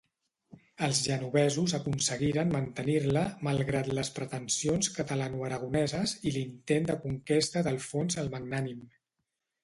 Els 0.85 0.99
genovesos 1.07 1.73
aconseguiren 1.77 2.53
mantenir-la 2.53 3.21
malgrat 3.47 3.89
les 3.99 4.09
pretensions 4.15 4.89
catalanoaragoneses 4.95 6.15
i 6.31 6.33
l'intent 6.37 6.89
de 6.89 6.95
conquesta 7.03 7.63
d'Alfons 7.69 8.17
el 8.23 8.33
Magnànim. 8.37 8.81